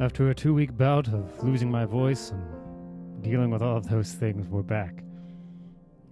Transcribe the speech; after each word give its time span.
After 0.00 0.30
a 0.30 0.34
two 0.34 0.54
week 0.54 0.74
bout 0.78 1.08
of 1.08 1.44
losing 1.44 1.70
my 1.70 1.84
voice 1.84 2.30
and 2.30 3.22
dealing 3.22 3.50
with 3.50 3.60
all 3.60 3.76
of 3.76 3.86
those 3.86 4.14
things, 4.14 4.48
we're 4.48 4.62
back. 4.62 5.04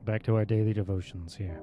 Back 0.04 0.22
to 0.24 0.37
our 0.37 0.45
daily 0.45 0.74
devotions 0.74 1.35
here. 1.35 1.58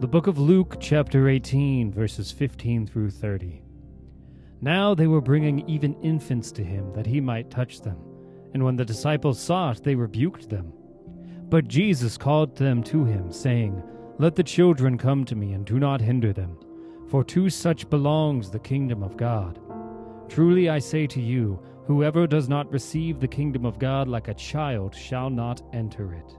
The 0.00 0.08
book 0.08 0.26
of 0.26 0.38
Luke, 0.38 0.78
chapter 0.80 1.28
18, 1.28 1.92
verses 1.92 2.32
15 2.32 2.86
through 2.86 3.10
30. 3.10 3.60
Now 4.62 4.94
they 4.94 5.06
were 5.06 5.20
bringing 5.20 5.68
even 5.68 6.00
infants 6.00 6.50
to 6.52 6.64
him 6.64 6.94
that 6.94 7.06
he 7.06 7.20
might 7.20 7.50
touch 7.50 7.82
them. 7.82 7.98
And 8.54 8.64
when 8.64 8.76
the 8.76 8.84
disciples 8.86 9.38
saw 9.38 9.72
it, 9.72 9.84
they 9.84 9.94
rebuked 9.94 10.48
them. 10.48 10.72
But 11.50 11.68
Jesus 11.68 12.16
called 12.16 12.56
them 12.56 12.82
to 12.84 13.04
him, 13.04 13.30
saying, 13.30 13.82
Let 14.18 14.34
the 14.34 14.42
children 14.42 14.96
come 14.96 15.26
to 15.26 15.36
me, 15.36 15.52
and 15.52 15.66
do 15.66 15.78
not 15.78 16.00
hinder 16.00 16.32
them, 16.32 16.56
for 17.10 17.22
to 17.24 17.50
such 17.50 17.90
belongs 17.90 18.50
the 18.50 18.58
kingdom 18.58 19.02
of 19.02 19.18
God. 19.18 19.60
Truly 20.28 20.68
I 20.68 20.78
say 20.78 21.06
to 21.08 21.20
you, 21.20 21.58
whoever 21.86 22.26
does 22.26 22.48
not 22.48 22.70
receive 22.70 23.18
the 23.18 23.28
kingdom 23.28 23.64
of 23.64 23.78
God 23.78 24.08
like 24.08 24.28
a 24.28 24.34
child 24.34 24.94
shall 24.94 25.30
not 25.30 25.62
enter 25.72 26.12
it. 26.12 26.36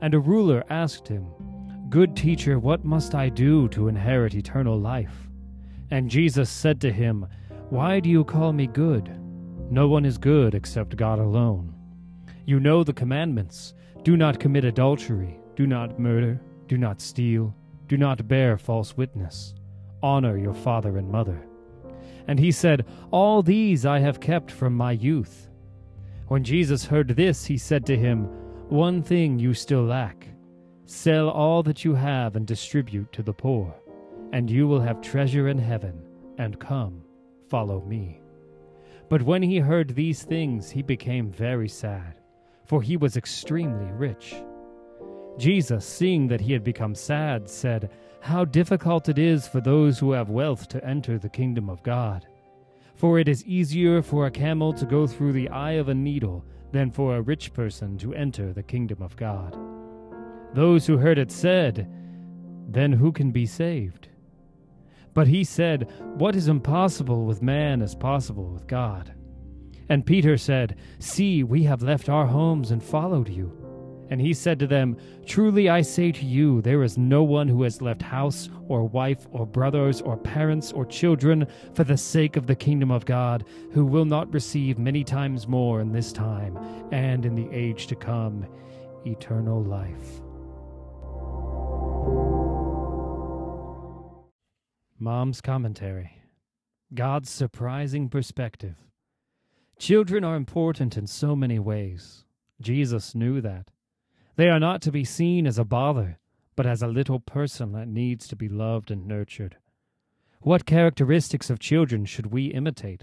And 0.00 0.14
a 0.14 0.18
ruler 0.18 0.64
asked 0.70 1.06
him, 1.06 1.26
Good 1.90 2.16
teacher, 2.16 2.58
what 2.58 2.84
must 2.84 3.14
I 3.14 3.28
do 3.28 3.68
to 3.68 3.88
inherit 3.88 4.34
eternal 4.34 4.78
life? 4.78 5.28
And 5.90 6.10
Jesus 6.10 6.50
said 6.50 6.80
to 6.82 6.92
him, 6.92 7.26
Why 7.70 8.00
do 8.00 8.08
you 8.08 8.24
call 8.24 8.52
me 8.52 8.66
good? 8.66 9.10
No 9.70 9.88
one 9.88 10.04
is 10.04 10.18
good 10.18 10.54
except 10.54 10.96
God 10.96 11.18
alone. 11.18 11.74
You 12.46 12.60
know 12.60 12.84
the 12.84 12.92
commandments 12.92 13.74
do 14.02 14.16
not 14.16 14.40
commit 14.40 14.64
adultery, 14.64 15.38
do 15.56 15.66
not 15.66 15.98
murder, 15.98 16.40
do 16.66 16.78
not 16.78 17.00
steal, 17.00 17.54
do 17.86 17.96
not 17.96 18.28
bear 18.28 18.56
false 18.56 18.96
witness, 18.96 19.54
honor 20.02 20.38
your 20.38 20.54
father 20.54 20.96
and 20.98 21.10
mother. 21.10 21.47
And 22.28 22.38
he 22.38 22.52
said, 22.52 22.86
All 23.10 23.42
these 23.42 23.84
I 23.86 23.98
have 23.98 24.20
kept 24.20 24.50
from 24.50 24.74
my 24.74 24.92
youth. 24.92 25.48
When 26.28 26.44
Jesus 26.44 26.84
heard 26.84 27.08
this, 27.08 27.46
he 27.46 27.56
said 27.56 27.86
to 27.86 27.96
him, 27.96 28.24
One 28.68 29.02
thing 29.02 29.38
you 29.38 29.54
still 29.54 29.84
lack. 29.84 30.28
Sell 30.84 31.30
all 31.30 31.62
that 31.62 31.84
you 31.84 31.94
have 31.94 32.36
and 32.36 32.46
distribute 32.46 33.12
to 33.12 33.22
the 33.22 33.32
poor, 33.32 33.74
and 34.32 34.50
you 34.50 34.68
will 34.68 34.80
have 34.80 35.00
treasure 35.00 35.48
in 35.48 35.58
heaven, 35.58 36.00
and 36.36 36.60
come, 36.60 37.02
follow 37.48 37.80
me. 37.82 38.20
But 39.08 39.22
when 39.22 39.42
he 39.42 39.58
heard 39.58 39.94
these 39.94 40.22
things, 40.22 40.70
he 40.70 40.82
became 40.82 41.30
very 41.30 41.68
sad, 41.68 42.20
for 42.66 42.82
he 42.82 42.98
was 42.98 43.16
extremely 43.16 43.90
rich. 43.92 44.34
Jesus, 45.38 45.86
seeing 45.86 46.26
that 46.28 46.40
he 46.40 46.52
had 46.52 46.64
become 46.64 46.94
sad, 46.94 47.48
said, 47.48 47.90
How 48.20 48.44
difficult 48.44 49.08
it 49.08 49.18
is 49.18 49.46
for 49.46 49.60
those 49.60 49.98
who 49.98 50.12
have 50.12 50.30
wealth 50.30 50.68
to 50.68 50.84
enter 50.84 51.18
the 51.18 51.28
kingdom 51.28 51.70
of 51.70 51.82
God. 51.82 52.26
For 52.96 53.20
it 53.20 53.28
is 53.28 53.44
easier 53.44 54.02
for 54.02 54.26
a 54.26 54.30
camel 54.30 54.72
to 54.72 54.84
go 54.84 55.06
through 55.06 55.32
the 55.32 55.48
eye 55.50 55.72
of 55.72 55.88
a 55.88 55.94
needle 55.94 56.44
than 56.72 56.90
for 56.90 57.16
a 57.16 57.22
rich 57.22 57.52
person 57.54 57.96
to 57.98 58.14
enter 58.14 58.52
the 58.52 58.62
kingdom 58.62 59.00
of 59.00 59.16
God. 59.16 59.56
Those 60.54 60.86
who 60.86 60.98
heard 60.98 61.18
it 61.18 61.30
said, 61.30 61.88
Then 62.68 62.92
who 62.92 63.12
can 63.12 63.30
be 63.30 63.46
saved? 63.46 64.08
But 65.14 65.28
he 65.28 65.44
said, 65.44 65.90
What 66.16 66.34
is 66.34 66.48
impossible 66.48 67.24
with 67.24 67.42
man 67.42 67.82
is 67.82 67.94
possible 67.94 68.52
with 68.52 68.66
God. 68.66 69.14
And 69.88 70.04
Peter 70.04 70.36
said, 70.36 70.76
See, 70.98 71.44
we 71.44 71.62
have 71.62 71.82
left 71.82 72.08
our 72.08 72.26
homes 72.26 72.70
and 72.72 72.82
followed 72.82 73.28
you. 73.28 73.67
And 74.10 74.20
he 74.20 74.32
said 74.32 74.58
to 74.60 74.66
them, 74.66 74.96
Truly 75.26 75.68
I 75.68 75.82
say 75.82 76.12
to 76.12 76.24
you, 76.24 76.62
there 76.62 76.82
is 76.82 76.96
no 76.96 77.22
one 77.22 77.48
who 77.48 77.62
has 77.62 77.82
left 77.82 78.02
house, 78.02 78.48
or 78.66 78.84
wife, 78.84 79.26
or 79.32 79.46
brothers, 79.46 80.00
or 80.00 80.16
parents, 80.16 80.72
or 80.72 80.86
children, 80.86 81.46
for 81.74 81.84
the 81.84 81.96
sake 81.96 82.36
of 82.36 82.46
the 82.46 82.56
kingdom 82.56 82.90
of 82.90 83.04
God, 83.04 83.44
who 83.72 83.84
will 83.84 84.06
not 84.06 84.32
receive 84.32 84.78
many 84.78 85.04
times 85.04 85.46
more 85.46 85.80
in 85.80 85.92
this 85.92 86.12
time, 86.12 86.58
and 86.90 87.26
in 87.26 87.34
the 87.34 87.48
age 87.52 87.86
to 87.88 87.96
come, 87.96 88.46
eternal 89.04 89.62
life. 89.62 90.22
Mom's 94.98 95.40
Commentary 95.40 96.10
God's 96.94 97.30
Surprising 97.30 98.08
Perspective. 98.08 98.76
Children 99.78 100.24
are 100.24 100.34
important 100.34 100.96
in 100.96 101.06
so 101.06 101.36
many 101.36 101.58
ways. 101.58 102.24
Jesus 102.60 103.14
knew 103.14 103.40
that. 103.40 103.70
They 104.38 104.50
are 104.50 104.60
not 104.60 104.82
to 104.82 104.92
be 104.92 105.02
seen 105.02 105.48
as 105.48 105.58
a 105.58 105.64
bother, 105.64 106.20
but 106.54 106.64
as 106.64 106.80
a 106.80 106.86
little 106.86 107.18
person 107.18 107.72
that 107.72 107.88
needs 107.88 108.28
to 108.28 108.36
be 108.36 108.48
loved 108.48 108.88
and 108.88 109.04
nurtured. 109.04 109.56
What 110.42 110.64
characteristics 110.64 111.50
of 111.50 111.58
children 111.58 112.04
should 112.04 112.26
we 112.26 112.44
imitate? 112.44 113.02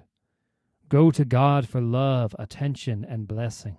Go 0.88 1.12
to 1.12 1.26
God 1.26 1.68
for 1.68 1.82
love, 1.82 2.34
attention, 2.40 3.04
and 3.04 3.28
blessing. 3.28 3.76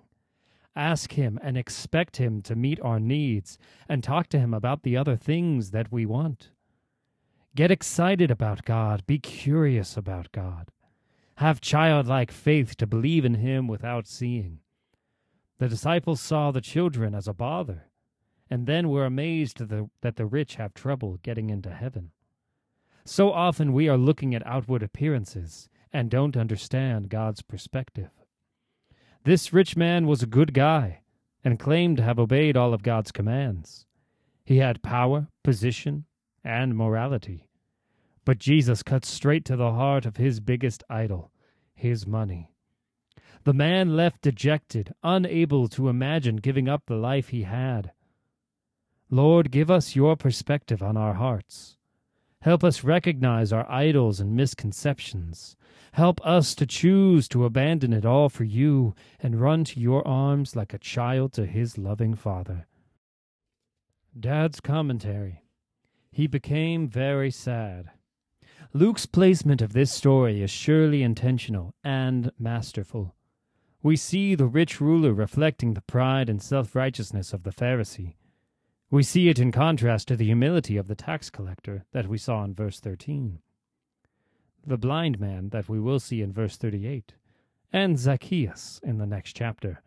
Ask 0.75 1.13
Him 1.13 1.39
and 1.41 1.57
expect 1.57 2.17
Him 2.17 2.43
to 2.43 2.55
meet 2.55 2.79
our 2.81 2.99
needs 2.99 3.57
and 3.89 4.03
talk 4.03 4.27
to 4.29 4.39
Him 4.39 4.53
about 4.53 4.83
the 4.83 4.95
other 4.95 5.15
things 5.15 5.71
that 5.71 5.91
we 5.91 6.05
want. 6.05 6.51
Get 7.55 7.71
excited 7.71 8.29
about 8.29 8.65
God. 8.65 9.03
Be 9.07 9.17
curious 9.17 9.97
about 9.97 10.31
God. 10.31 10.69
Have 11.37 11.59
childlike 11.59 12.31
faith 12.31 12.77
to 12.77 12.85
believe 12.85 13.25
in 13.25 13.33
Him 13.33 13.67
without 13.67 14.05
seeing. 14.05 14.59
The 15.59 15.67
disciples 15.67 16.21
saw 16.21 16.51
the 16.51 16.61
children 16.61 17.15
as 17.15 17.27
a 17.27 17.33
bother, 17.33 17.89
and 18.49 18.67
then 18.67 18.89
were 18.89 19.05
amazed 19.05 19.57
that 19.59 20.15
the 20.15 20.25
rich 20.25 20.55
have 20.55 20.73
trouble 20.73 21.17
getting 21.23 21.49
into 21.49 21.73
heaven. 21.73 22.11
So 23.05 23.31
often 23.31 23.73
we 23.73 23.89
are 23.89 23.97
looking 23.97 24.35
at 24.35 24.45
outward 24.45 24.83
appearances 24.83 25.69
and 25.91 26.09
don't 26.09 26.37
understand 26.37 27.09
God's 27.09 27.41
perspective. 27.41 28.09
This 29.23 29.51
rich 29.51 29.75
man 29.75 30.07
was 30.07 30.21
a 30.21 30.27
good 30.27 30.53
guy 30.53 31.01
and 31.43 31.59
claimed 31.59 31.97
to 31.97 32.03
have 32.03 32.19
obeyed 32.19 32.55
all 32.55 32.73
of 32.73 32.83
God's 32.83 33.11
commands. 33.11 33.85
He 34.43 34.57
had 34.57 34.83
power, 34.83 35.27
position, 35.43 36.05
and 36.43 36.75
morality. 36.77 37.47
But 38.25 38.39
Jesus 38.39 38.83
cut 38.83 39.05
straight 39.05 39.45
to 39.45 39.55
the 39.55 39.71
heart 39.71 40.05
of 40.05 40.17
his 40.17 40.39
biggest 40.39 40.83
idol, 40.89 41.31
his 41.73 42.05
money. 42.05 42.53
The 43.47 43.53
man 43.53 43.95
left 43.95 44.23
dejected, 44.23 44.93
unable 45.03 45.69
to 45.69 45.87
imagine 45.87 46.35
giving 46.35 46.67
up 46.67 46.83
the 46.85 46.97
life 46.97 47.29
he 47.29 47.43
had. 47.43 47.93
Lord, 49.09 49.51
give 49.51 49.71
us 49.71 49.95
your 49.95 50.17
perspective 50.17 50.83
on 50.83 50.97
our 50.97 51.13
hearts. 51.13 51.77
Help 52.41 52.61
us 52.61 52.83
recognize 52.83 53.53
our 53.53 53.65
idols 53.71 54.19
and 54.19 54.35
misconceptions. 54.35 55.55
Help 55.93 56.19
us 56.27 56.55
to 56.55 56.65
choose 56.65 57.29
to 57.29 57.45
abandon 57.45 57.93
it 57.93 58.05
all 58.05 58.27
for 58.27 58.43
you 58.43 58.93
and 59.17 59.39
run 59.39 59.63
to 59.63 59.79
your 59.79 60.05
arms 60.05 60.53
like 60.53 60.73
a 60.73 60.77
child 60.77 61.31
to 61.31 61.45
his 61.45 61.77
loving 61.77 62.15
father. 62.15 62.67
Dad's 64.19 64.59
commentary. 64.59 65.45
He 66.11 66.27
became 66.27 66.85
very 66.85 67.31
sad. 67.31 67.91
Luke's 68.73 69.05
placement 69.05 69.61
of 69.61 69.71
this 69.71 69.89
story 69.89 70.41
is 70.41 70.51
surely 70.51 71.01
intentional 71.01 71.73
and 71.81 72.33
masterful. 72.37 73.13
We 73.83 73.95
see 73.95 74.33
the 74.33 74.47
rich 74.47 74.81
ruler 74.81 75.13
reflecting 75.13 75.73
the 75.73 75.81
pride 75.81 76.29
and 76.29 76.41
self 76.41 76.75
righteousness 76.75 77.31
of 77.31 77.43
the 77.43 77.51
Pharisee. 77.51 78.15
We 78.89 79.03
see 79.03 79.29
it 79.29 79.37
in 79.37 79.51
contrast 79.51 80.07
to 80.07 80.15
the 80.15 80.25
humility 80.25 80.77
of 80.77 80.87
the 80.87 80.95
tax 80.95 81.29
collector 81.29 81.85
that 81.91 82.07
we 82.07 82.17
saw 82.17 82.43
in 82.43 82.55
verse 82.55 82.79
13, 82.79 83.39
the 84.65 84.77
blind 84.77 85.19
man 85.19 85.49
that 85.49 85.69
we 85.69 85.79
will 85.79 85.99
see 85.99 86.21
in 86.21 86.33
verse 86.33 86.57
38, 86.57 87.13
and 87.71 87.99
Zacchaeus 87.99 88.79
in 88.83 88.97
the 88.97 89.05
next 89.05 89.33
chapter. 89.33 89.83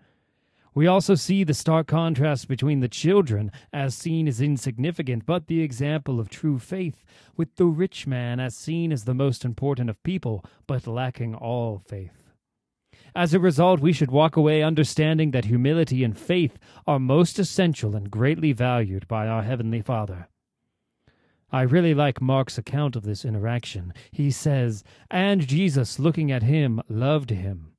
We 0.73 0.87
also 0.87 1.17
see 1.17 1.43
the 1.43 1.55
stark 1.55 1.89
contrast 1.89 2.47
between 2.47 2.79
the 2.79 2.89
children, 2.89 3.51
as 3.73 3.97
seen 3.97 4.29
as 4.29 4.41
insignificant 4.41 5.27
but 5.27 5.49
the 5.49 5.63
example 5.63 6.21
of 6.21 6.29
true 6.29 6.61
faith, 6.61 7.05
with 7.37 7.57
the 7.57 7.67
rich 7.67 8.07
man 8.07 8.39
as 8.39 8.55
seen 8.55 8.93
as 8.93 9.05
the 9.05 9.15
most 9.15 9.45
important 9.45 9.91
of 9.91 10.01
people, 10.05 10.45
but 10.69 10.87
lacking 10.87 11.35
all 11.35 11.79
faith. 11.79 12.30
As 13.15 13.35
a 13.35 13.41
result, 13.41 13.81
we 13.81 13.93
should 13.93 14.11
walk 14.11 14.37
away 14.37 14.63
understanding 14.63 15.33
that 15.33 15.47
humility 15.47 16.05
and 16.05 16.17
faith 16.17 16.59
are 16.87 16.99
most 16.99 17.39
essential 17.39 17.97
and 17.97 18.11
greatly 18.11 18.53
valued 18.53 19.09
by 19.09 19.27
our 19.27 19.43
Heavenly 19.43 19.83
Father. 19.83 20.29
I 21.53 21.63
really 21.63 21.95
like 21.95 22.21
Mark's 22.21 22.59
account 22.59 22.95
of 22.95 23.03
this 23.03 23.25
interaction. 23.25 23.93
He 24.13 24.31
says, 24.31 24.85
And 25.11 25.47
Jesus, 25.47 25.99
looking 25.99 26.31
at 26.31 26.45
him, 26.45 26.81
loved 26.89 27.31
him, 27.31 27.73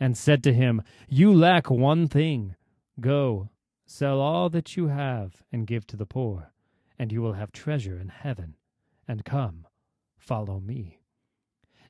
and 0.00 0.16
said 0.16 0.42
to 0.44 0.52
him, 0.52 0.82
You 1.08 1.32
lack 1.32 1.70
one 1.70 2.08
thing. 2.08 2.56
Go, 2.98 3.50
sell 3.86 4.20
all 4.20 4.50
that 4.50 4.76
you 4.76 4.88
have, 4.88 5.44
and 5.52 5.66
give 5.66 5.86
to 5.88 5.96
the 5.96 6.06
poor, 6.06 6.52
and 6.98 7.12
you 7.12 7.22
will 7.22 7.34
have 7.34 7.52
treasure 7.52 7.98
in 7.98 8.08
heaven. 8.08 8.56
And 9.06 9.24
come, 9.24 9.66
follow 10.18 10.58
me. 10.58 11.01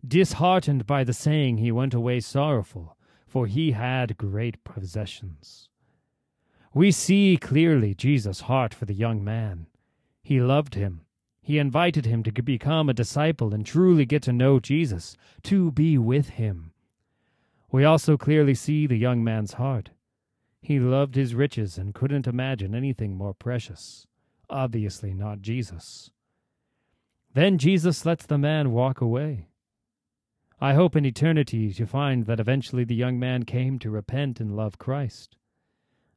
Disheartened 0.07 0.87
by 0.87 1.05
the 1.05 1.13
saying, 1.13 1.59
he 1.59 1.71
went 1.71 1.95
away 1.95 2.21
sorrowful, 2.21 2.97
for 3.27 3.47
he 3.47 3.73
had 3.73 4.19
great 4.19 4.63
possessions. 4.65 5.69
We 6.75 6.91
see 6.91 7.37
clearly 7.37 7.95
Jesus' 7.95 8.43
heart 8.43 8.75
for 8.75 8.85
the 8.85 8.95
young 8.95 9.23
man. 9.23 9.67
He 10.23 10.41
loved 10.41 10.75
him. 10.75 11.03
He 11.41 11.59
invited 11.59 12.07
him 12.07 12.23
to 12.23 12.43
become 12.43 12.89
a 12.89 12.95
disciple 12.95 13.53
and 13.53 13.65
truly 13.67 14.05
get 14.05 14.23
to 14.23 14.33
know 14.33 14.59
Jesus, 14.59 15.17
to 15.45 15.71
be 15.71 15.99
with 15.99 16.31
him. 16.31 16.73
We 17.71 17.85
also 17.85 18.17
clearly 18.17 18.55
see 18.55 18.87
the 18.87 18.97
young 18.97 19.23
man's 19.23 19.55
heart. 19.55 19.91
He 20.61 20.79
loved 20.79 21.15
his 21.15 21.35
riches 21.35 21.79
and 21.79 21.95
couldn't 21.95 22.27
imagine 22.27 22.75
anything 22.75 23.17
more 23.17 23.35
precious. 23.35 24.07
Obviously, 24.49 25.15
not 25.15 25.43
Jesus. 25.43 26.11
Then 27.35 27.59
Jesus 27.59 28.05
lets 28.05 28.27
the 28.27 28.39
man 28.39 28.73
walk 28.73 29.01
away. 29.01 29.49
I 30.63 30.75
hope 30.75 30.95
in 30.95 31.05
eternity 31.05 31.73
to 31.73 31.87
find 31.89 32.25
that 32.27 32.39
eventually 32.39 32.85
the 32.85 32.95
young 32.95 33.19
man 33.19 33.43
came 33.43 33.81
to 33.81 33.91
repent 33.91 34.39
and 34.39 34.55
love 34.55 34.79
Christ. 34.79 35.37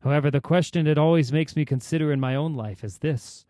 However, 0.02 0.30
the 0.30 0.40
question 0.40 0.86
it 0.86 1.00
always 1.00 1.34
makes 1.34 1.56
me 1.56 1.66
consider 1.66 2.12
in 2.12 2.20
my 2.20 2.36
own 2.36 2.54
life 2.54 2.84
is 2.84 3.00
this 3.00 3.48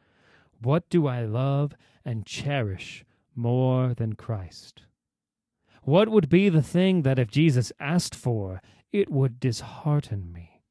What 0.62 0.90
do 0.90 1.06
I 1.06 1.26
love 1.26 1.74
and 2.06 2.26
cherish 2.26 3.04
more 3.36 3.94
than 3.94 4.14
Christ? 4.14 4.84
What 5.84 6.08
would 6.08 6.30
be 6.30 6.48
the 6.48 6.62
thing 6.62 7.02
that 7.02 7.20
if 7.20 7.30
Jesus 7.30 7.74
asked 7.78 8.16
for, 8.16 8.62
it 8.94 9.12
would 9.12 9.38
dishearten 9.38 10.32
me? 10.32 10.62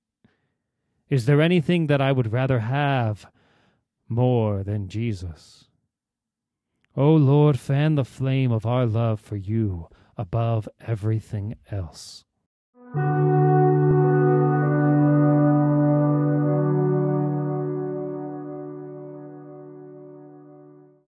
Is 1.10 1.26
there 1.26 1.42
anything 1.42 1.86
that 1.88 2.00
I 2.00 2.12
would 2.12 2.32
rather 2.32 2.60
have 2.60 3.26
more 4.08 4.62
than 4.62 4.88
Jesus? 4.88 5.66
O 6.96 7.14
Lord, 7.14 7.60
fan 7.60 7.96
the 7.96 8.06
flame 8.06 8.52
of 8.52 8.64
our 8.64 8.86
love 8.86 9.20
for 9.20 9.36
you 9.36 9.90
above 10.16 10.68
everything 10.86 11.56
else. 11.70 12.24